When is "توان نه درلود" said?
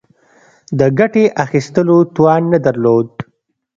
2.15-3.09